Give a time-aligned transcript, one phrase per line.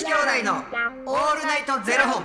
[0.00, 2.24] 子兄弟のオールナイトゼロ本。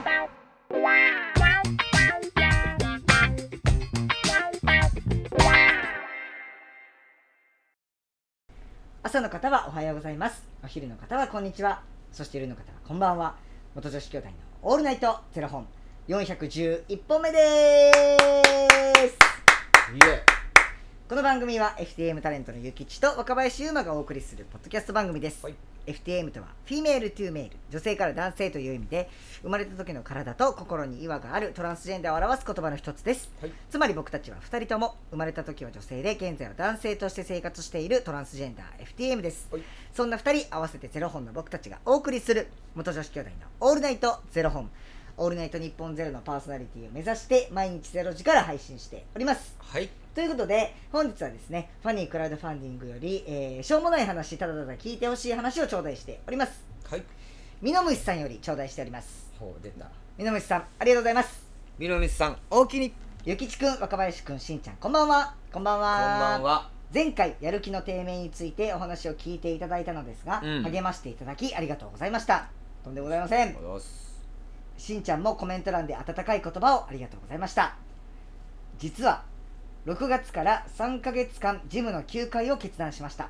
[9.04, 10.41] 朝の方はおはようございます。
[10.64, 11.82] お昼の方はこんにちは。
[12.14, 13.36] そして夜の方はこんばんは。
[13.76, 15.68] 元女子兄弟のオールナイトゼロ本。
[16.07, 19.18] 411本目です。
[19.94, 20.23] いえ。
[21.10, 29.10] この番組は FTM タレントのゆきちと若林優馬がお送りするポッドキャスト番組です、はい FTM とは Female to Male 女性から男性という意味で
[29.42, 33.31] 生まれた時の体と心に違和があるトランスジェンダーを表す言葉の一つです。
[33.41, 33.52] はい。
[33.70, 39.62] つまり僕たちは2人とも生まれた時は女性で現在は男性として生活しているトランスジェンダー FTM です、はい。
[39.93, 43.35] そんな2人合わせてゼロ本の僕たちがお送りする元女子兄弟の
[43.67, 44.70] 「オールナイトゼロ本」
[45.17, 49.89] 「オールナイト日本ゼロのパーソナリティを目指して毎日ゼロ時から配信しておりますはい。
[50.13, 57.03] ということで本日はですねファニークラウドファンディングより、えーしょうもない話ただただ聞いてほしい話を頂戴しておりますはい。
[57.61, 59.87] みのむしさんより頂戴しておりますほう、出た。
[60.17, 61.45] みのむしさんありがとうございます
[61.77, 62.90] みのみさん、大きに。
[62.91, 66.70] こゆきちくん若林くんしんちゃんこんばんはこんばんんはばんは。
[66.94, 72.47] 前回やる気の低迷についてお話を聞いていただいたのですが、うん励ましていただきありがとうございました
[72.84, 74.05] とんでもございません。
[74.78, 77.76] しんちゃんもコメント欄で温かい言葉をありがとうございました
[78.78, 79.23] 実は
[79.86, 83.30] 6月から3ヶ月間ジムの休会を決断しました。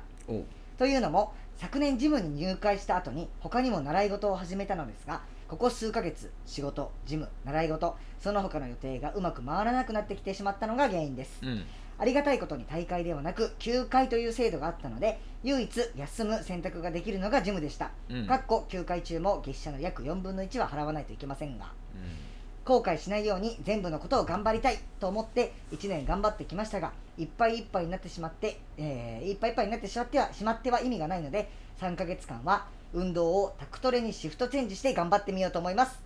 [0.78, 11.64] というのも昨年ジムに入会した後に他にも習い事を始めたのですがここ数ヶ月仕事ジム習い事その他の予定がうまく回らなくなってきてしまったのが原因ですうん。
[11.98, 18.26] ありがたいことに大会ではなく休会という制度があったので唯一休む選択ができるのがジムでした、うん。
[18.26, 21.72] かっこ休会中も月謝の約4分の1は払わないといけませんが
[22.64, 31.48] 後悔しないように全部のことを頑張りたいと思って1年頑張ってきましたがいっぱいいっぱいになってしまって、えーいっぱいいっぱいになってしまってはしまっては意味がないので
[31.80, 35.92] 3ヶ月間は運動をタクトレにシフトチェンジして頑張ってみようと思います。
[35.92, 36.05] は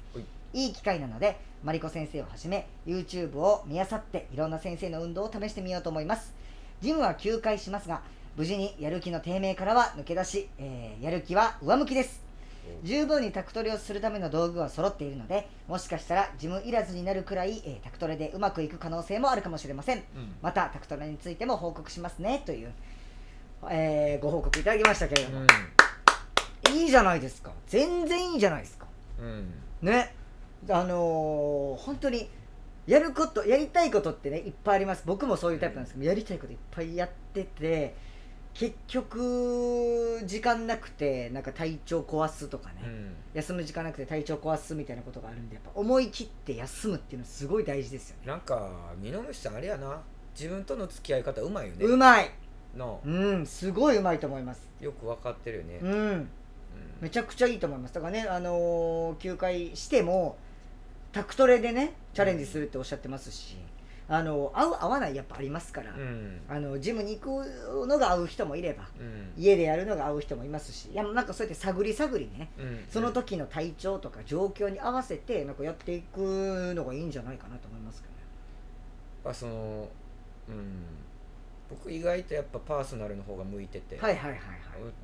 [0.53, 6.33] いいい機会なのでマリコ先生をはじめ YouTube を見漁っていろんな先生の運動を試してみようと思います。
[6.81, 8.03] ジムは休会しますが
[8.37, 12.23] 無事にやる気の低迷からは抜け出し、えーやる気は上向きです。
[12.85, 19.99] 十分にタクトレをするための道具は揃っているのでもしかしたらジムいらずになるくらい、えータクトレでうまくいく可能性もあるかもしれません。
[19.99, 20.35] うん。
[20.41, 22.73] またタクトレについても報告しますねという、
[23.71, 25.47] えーご報告いただきましたけれども、
[26.73, 27.53] いいじゃないですか。
[27.67, 28.87] 全然いいじゃないですか。
[29.19, 29.53] うん。
[29.83, 30.15] ね
[30.69, 32.29] あのー本当に
[32.87, 37.95] やることやりたいことってねいっぱいあります僕もそういうタイプなんですけどやりたいこといっぱいやってて
[38.53, 43.15] 結局時間なくてなんか体調壊すとかね、うん。
[43.33, 48.69] 休む時間なくて体調壊すみたいなことがあるんでやっぱ思い切って休むっていうのはすごい大事ですよねなんか、
[49.01, 50.01] みのみさん、あれやな。
[50.37, 51.85] 自分との付き合い方うまいよね。
[51.87, 52.31] うまい
[52.77, 53.01] の。
[53.05, 55.79] うんすごいうまいと思いますよくわかってるよね。
[55.81, 56.29] うんうん
[57.01, 60.37] めちゃくちゃいいと思いますだからねあのー休会しても
[61.13, 63.57] タクトレでねチャレンジするっておっしゃってますし、
[64.09, 66.41] あの合う合わないやっぱありますから、うん。
[66.49, 69.33] あのジムに行くのが合う人もいればうん。
[69.41, 72.85] 家でやるのが合う人もいますしいやなんかそうやって探り探りねうん。
[72.91, 78.21] その時の体調とか状況に合わせてなんかやっていくのがいいんじゃないかなと思いますけどね
[79.27, 79.89] あその
[80.49, 80.85] うん
[81.71, 84.41] 僕意外とやっぱパーソナルの方が向いてて、はいはいはいはい。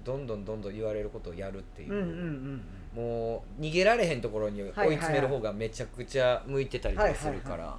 [0.05, 2.63] どんどんどんどん言われることをやるっていう、うんうんうん
[2.97, 7.77] もう逃げられへんところに追い詰める方がめちゃくちゃ向いてたりとかするから、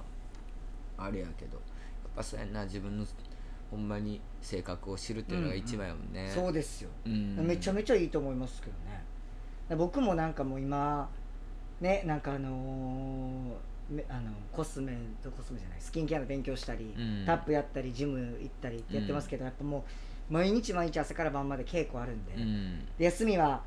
[0.96, 1.62] あれやけどやっ
[2.14, 3.04] ぱそうやんな自分の
[3.68, 6.90] ほんまに性格を知るっていうのが一番やもんね、そうですよ。
[7.04, 7.36] うん。
[7.36, 9.76] めちゃめちゃいいと思いますけどね。
[9.76, 11.10] 僕もなんかもう今
[11.80, 13.54] ねなんかあのーめ
[14.08, 17.24] あのコスメとコスメじゃないスキンケアの勉強したり、うん。
[17.26, 19.84] タップやったりジム行ったりってやってますけど、やっぱも
[20.30, 22.84] う毎日毎日朝から晩まで稽古あるんで,、うん。
[22.98, 23.62] で休みは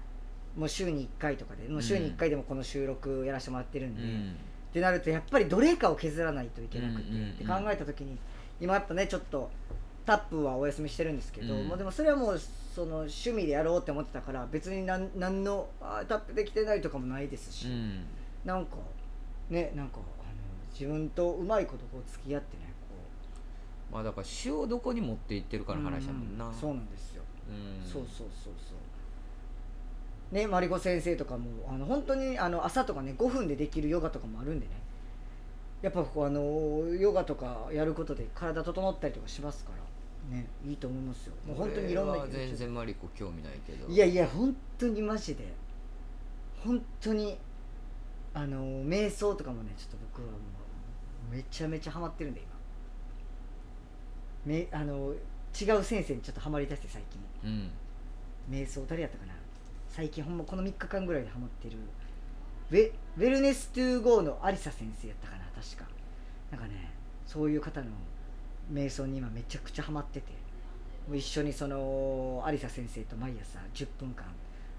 [0.55, 4.35] もう週に1回とかでもう週に1回でもこの収録やらせてもらってるんで、うん。
[4.69, 7.29] ってなるとやっぱりどれかを削らないといけなくて、うんうんうん。
[7.31, 8.17] って考えた時に
[8.59, 9.49] 今やっぱねちょっと
[10.05, 11.67] タップはお休みしてるんですけど、うん。
[11.67, 12.39] もうでもそれはもう
[12.75, 18.05] その趣味でやろうって思ってたから別になんなんのあータップできてないとかもないですし、うん。
[18.45, 18.77] なんか
[19.51, 20.03] ねなんかあの
[20.73, 22.95] 自分とうまいことこう付き合ってねこ
[23.93, 27.85] まあだから詩をどこに持っていってるかうの話やもんな、うそうなんですよ、うん。
[27.85, 28.73] そうそうそうそ
[30.31, 30.35] う。
[30.35, 34.71] ねマリコ先生とかもあの本当にあの朝とかね5分でできるヨガとかもあるんでね。
[35.81, 39.71] やっぱこうあのヨガとかやることで体整ったりとかしますか
[40.31, 41.33] らねいいと思いますよ。
[41.45, 43.91] もう本当にいろんな全然マリコ興味ないけど。
[43.91, 45.51] いやいや本当にマジで。
[46.63, 47.37] 本当に
[48.33, 50.37] あの瞑想とかもねちょっと僕はも
[51.31, 52.49] うめちゃめちゃハマってるんで今。
[54.45, 55.13] めあの
[55.59, 57.21] 違う先生にちょっとハマりだして最近。
[57.43, 57.71] うん。
[58.49, 59.33] 瞑想誰やったかな。
[59.89, 61.77] 最近ほんまこの3日間ぐらいでハマってる
[62.71, 65.85] ウェウェルネストゥーゴーのアリサ先生やったかな確か。
[66.51, 66.91] なんかね
[67.27, 67.87] そういう方の
[68.71, 70.41] 瞑想に今めちゃくちゃハマってて。
[71.07, 74.25] もう一緒にそのアリサ先生と毎朝10分間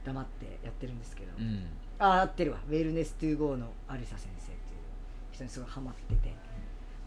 [0.04, 1.66] 黙ってやってるんですけど、うん。
[1.99, 2.58] あ合ってるわ。
[2.69, 4.56] Wellness To Go のアリサ先生っていう
[5.32, 6.34] 人にすごいハマってて。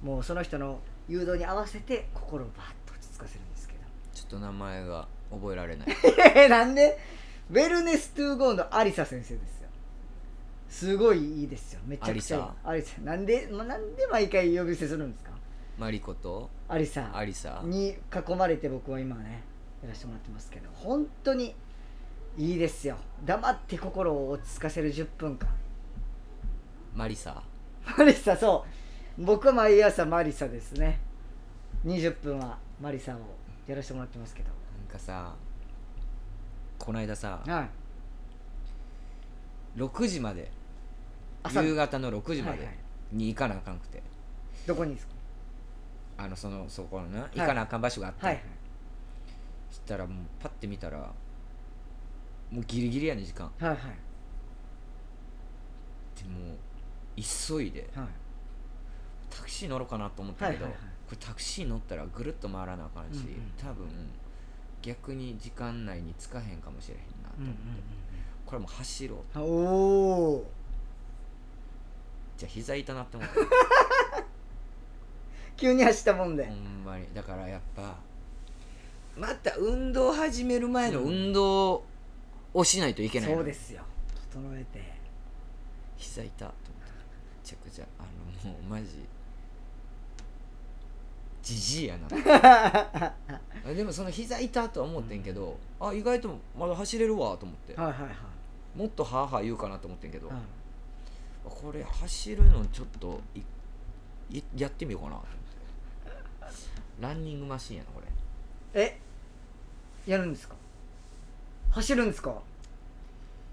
[0.04, 3.80] もうその人の誘導に合わせて心をバッと落ち着かせるんですけど。
[4.14, 5.88] ちょっと名前が覚えられない。
[6.36, 7.00] えなんで？
[7.50, 9.70] Wellness To Go のアリサ先生ですよ。
[10.70, 11.80] すごいいいですよ。
[11.86, 13.00] めちゃくちゃアリサ。
[13.02, 15.32] なんで、ま、なんで毎回呼び捨てするんですか？
[15.78, 17.12] マリコとアリサ。
[17.64, 19.44] に囲まれて僕は今ね
[19.82, 20.70] やらせてもらってますけど。
[20.74, 21.56] 本当に
[22.38, 22.98] いいですよ。
[23.26, 25.48] 黙って心を落ち着かせる10分間
[26.94, 27.42] マリサ？
[27.98, 28.66] マリサそ
[29.18, 29.24] う。
[29.24, 31.00] 僕は毎朝マリサですね。
[31.86, 33.20] 20分はマリサを
[33.68, 34.50] やらせてもらってますけど。
[34.50, 34.54] な
[34.86, 35.34] んかさ
[36.78, 37.68] この間さは
[39.78, 39.80] い。
[39.80, 40.52] 6時まで
[41.44, 42.76] 朝夕方の6時まではいはい。
[43.14, 44.02] に行かなあかんくて、
[44.66, 45.14] どこにですか？
[46.18, 48.44] あのそのそこのな行かなあかん場所があって、はいはい。
[49.70, 51.12] そしたらもうパッて見たら
[52.52, 53.52] もうギリギリやね時間。
[53.60, 53.78] はいはい。
[56.18, 56.58] でもう
[57.16, 58.08] 急いではい。
[59.30, 60.90] タクシー乗ろうかなと思ったけど、はいはいはい。
[61.08, 63.88] これタクシー乗ったらぐるっと回らなあかんし、うんうん多分
[64.82, 67.60] 逆に時間内に着かへんかもしれへんなと思って、
[68.46, 69.44] これもう走ろうお
[70.36, 70.52] お
[72.38, 73.36] じゃあ膝痛なって思って。
[75.58, 76.46] 急に走ったもんで。
[76.46, 77.08] ほんまに。
[77.16, 77.96] だからやっぱ
[79.18, 81.84] また運動始める前の運動
[82.56, 83.36] をしないといけないの。
[83.36, 83.84] そうですよ。
[84.32, 84.82] 整えて。
[85.98, 86.64] 膝痛と思って。
[87.44, 88.04] めちゃくちゃあ
[88.48, 88.88] のもうマジ
[91.44, 92.08] じじいやな。
[93.74, 98.78] でもその膝痛とは思ってんけど、あ意外とまだ走れるわと思って、はいはいはい。
[98.78, 100.38] もっとはあはあ言うかなと思ってんけど、はい
[101.44, 103.42] これ走るのちょっとい
[104.40, 105.28] いやってみようかなと思
[106.50, 106.56] って。
[107.00, 108.82] ランニングマシンやなこれ。
[108.82, 109.00] え？
[110.08, 110.56] やるんですか？
[111.76, 112.34] 走るんですか？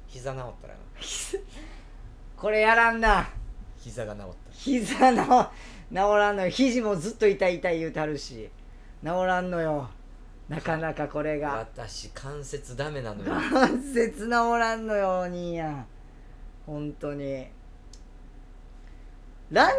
[0.06, 0.80] 膝治ったらな
[2.36, 3.28] これやらんな。
[3.78, 5.50] 膝が治った膝の
[5.90, 6.50] 治らんのよ。
[6.50, 8.48] 肘もずっと痛い痛い言うてはるし。
[9.02, 9.90] 治らんのよ。
[10.48, 11.54] なかなかこれが。
[11.56, 13.32] 私関節ダメなのよ。
[13.50, 15.86] 関節治らんのよお兄やん。
[16.66, 17.48] 本当に。
[19.50, 19.74] ランニ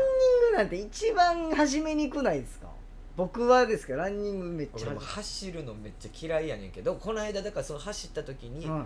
[0.50, 2.68] ングなんて一番始めにくないですか？
[3.16, 8.86] 僕はですけどランニングめっちゃ俺も走るのめっちゃ嫌いやねんけどこの間だからその走った時に、うん。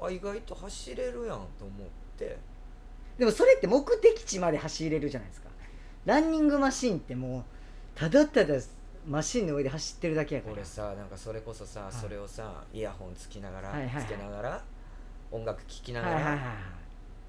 [0.00, 2.36] あ意外と走れるやんと思って。
[3.18, 5.48] でもそれって目的地まで走れるじゃないですか。
[6.04, 7.44] ランニングマシンってもう
[7.94, 8.54] ただただ
[9.06, 10.54] マシンの上で走ってるだけやから。
[10.54, 11.94] 俺さなんかそれこそさ、い。
[11.94, 14.04] それをさイヤホンつきながら、はいはいはい。
[14.04, 14.62] つけながら
[15.30, 16.56] 音楽聴きながらはいはいはいはい。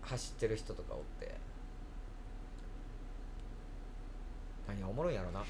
[0.04, 1.34] 走ってる人とかおって
[4.68, 5.42] 何がおもろいんやろな。
[5.42, 5.44] い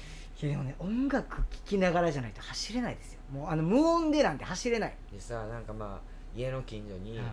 [0.44, 3.20] やでもね音楽聴きながらじゃないと走れないですよ。
[3.32, 7.26] もうあの無音でなんて走れない、でさなんかまあ家の近所に、はい。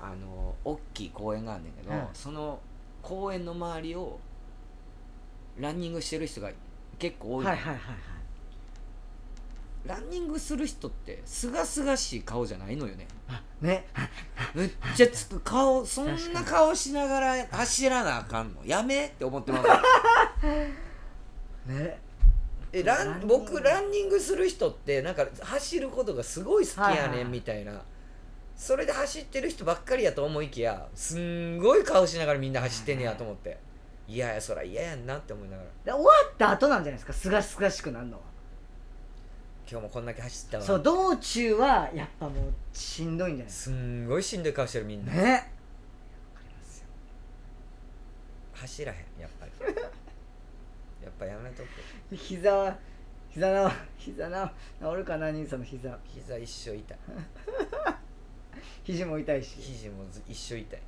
[0.00, 2.08] あの大きい公園があんねんけど、はい。
[2.14, 2.60] その
[3.02, 4.18] 公園の周りを
[5.58, 6.50] ランニングしてる人が
[6.98, 7.94] 結構多いの、はいはいはいはい。
[9.88, 13.08] ランニングする人ってすがすがしい顔じゃないのよね。
[13.28, 13.86] あね。
[14.54, 18.64] めっちゃつく顔そんな顔しながら走らなあかんの。
[18.64, 19.68] やめって思ってます
[21.68, 21.98] ね。
[22.72, 27.24] えラン僕ランニングする人ってなんか走ることがすごい好きやねはいはいはい。
[27.24, 27.82] んみたいな、
[28.56, 33.58] それで走ってる人ばっかりやと思いきやすんごい顔しながらみんな走ってんねやと思って。
[34.06, 35.68] いやいやそら嫌やんなって思いながら。
[35.84, 38.20] で終わった後なんじゃないですかすがすがしくなるのは。
[39.70, 40.64] 今日もこんだけ走ったわ。
[40.64, 45.22] そう道中はやっぱもうしんどいんじゃないですすんごいしんどい顔してるみんな、かね。
[45.24, 45.44] わか
[46.48, 46.86] りますよ。
[48.54, 49.37] 走らへんやっぱ。
[49.37, 49.37] り
[51.02, 52.76] やっぱやめとく膝は
[53.30, 54.48] 膝の膝の
[54.80, 55.98] 治るかな兄さんの膝。
[56.04, 56.98] 膝一生痛い。
[58.84, 59.56] 肘も痛いし。
[59.60, 60.80] 肘もず一生痛い。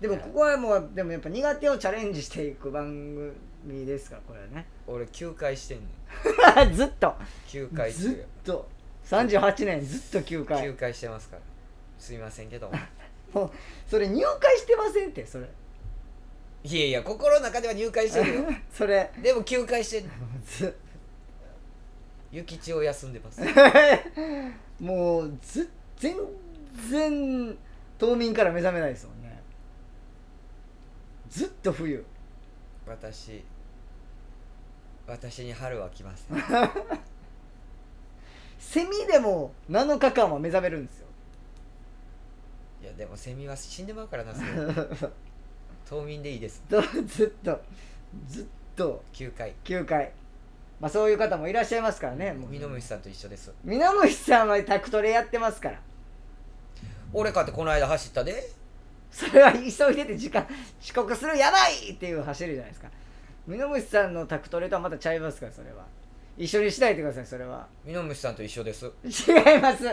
[0.00, 3.32] でもここはもうでもやっぱ苦手をチャレンジしていく番
[3.64, 4.66] 組ですからこれはね。
[4.86, 6.74] 俺9回してんねん。
[6.74, 7.14] ずっと。
[7.48, 8.68] 9回ずっと。
[9.06, 11.42] 38年ずっと9回9回してますから。
[11.98, 12.70] すいませんけど
[13.32, 13.50] も う
[13.88, 15.48] それ入会してませんってそれ
[16.64, 18.44] いやいや心の中では入会してるよ。
[18.72, 19.10] それ。
[19.20, 20.10] でも9回してんの。
[20.46, 20.76] ず
[22.30, 23.40] 諭吉を休んでます。
[24.80, 26.16] もうず全
[26.88, 27.58] 然
[27.98, 29.42] 冬眠から目覚めないですもんね。
[31.28, 32.04] ずっと冬。
[32.86, 33.44] 私
[35.06, 36.38] 私に春は来ません。
[38.58, 41.06] セミでも7日間は目覚めるんですよ。
[42.82, 45.10] いやでもセミは死んでまうからなそれ
[45.92, 46.62] 冬眠でいいです。
[46.70, 47.60] と ずっと。
[48.26, 49.04] ずっと。
[49.12, 49.54] 9回。
[49.62, 50.12] 9回。
[50.80, 52.50] まあそういう方もいらっしゃいますからねもう。
[52.50, 53.52] ミノムシさんと一緒です。
[53.62, 55.80] ミノムシさんはタクトレやってますから。
[57.12, 58.50] 俺かってこの間走ったで。
[59.10, 59.58] それは急
[59.92, 60.46] いでて時間
[60.80, 62.88] 遅刻するやばいっていう走りじゃないですか。
[63.46, 65.84] ミノムシさんのタクトレとはまたちゃいますからそれは
[66.36, 67.66] 一緒にしないでくださいそれは。
[67.84, 68.86] ミノムシさんと一緒です。
[69.04, 69.84] 違います。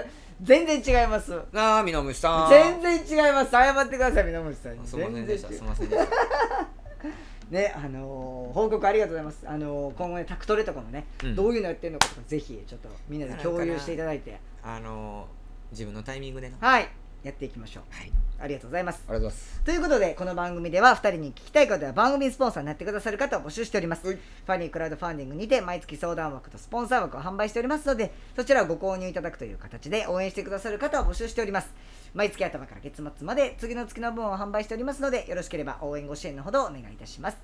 [0.42, 1.38] 全然違います。
[1.52, 2.50] なあミノムシさん。
[2.50, 3.52] 全然違います。
[3.52, 4.80] 謝ってくださいミノムシさん。
[4.80, 5.50] にすいませんでした。
[5.50, 6.10] すいませんでした。
[7.52, 9.40] ねあのー報告ありがとうございます。
[9.48, 11.36] あのー今後ねタクトレとかもね、うん。
[11.36, 14.40] どういうのやってるのかとかぜひちょっとみんなで共有していただいて。
[14.64, 15.28] あの
[15.72, 16.56] 自分のタイミングでな。
[16.60, 16.88] はい
[17.24, 17.84] やっていきましょう。
[17.90, 18.12] はい。
[18.42, 19.04] ありがとうございます。
[19.08, 19.62] ありがとうございます。
[19.62, 24.08] ということでこの番組では2人に聞きたいことや番組スポンサーになってくださる方を募集しております。
[24.08, 24.16] はい。
[24.16, 31.74] ファニークラウドファンディングにて毎月相談枠とスポンサー枠を販売しておりますのでそちらをご購入いただくという形で応援してくださる方を募集しております。
[32.14, 37.38] 毎月頭から月末まで次の月の分を販売しておりますのでよろしければ応援ご支援のほどお願いいたします。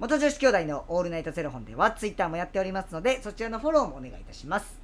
[0.00, 4.79] 元女子兄弟のオールナイトゼロ本ではツイッターもやっておりますのでそちらのフォローもお願いいたします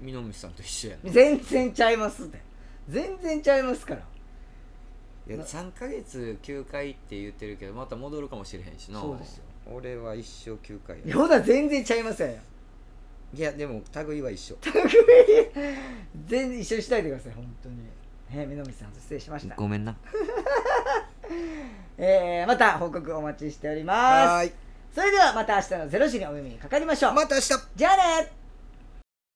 [0.00, 1.10] ミノムシさんと一緒やな。
[1.10, 2.40] 全然ちゃいますって。
[2.88, 4.02] 全然ちゃいますから。
[5.28, 9.00] いや3ヶ月9回って言ってるけどまた戻るかもしれへんしな。
[9.00, 9.44] そうですよ。
[9.72, 11.16] 俺は一生9回や。
[11.16, 12.28] ヨダ全然ちゃいますよ。
[13.34, 14.56] いやでも類は一緒。
[16.26, 17.76] 全然一緒にしないでください本当に。
[18.30, 19.56] ねみのみさん失礼しました。
[19.56, 19.96] ごめんな。
[21.98, 23.98] えー、また報告お待ちしております。
[24.28, 24.52] はーい。
[24.94, 27.14] それではまた明日の0時にお耳にかかりましょう。
[27.14, 27.48] また明日。
[27.74, 28.32] じゃあね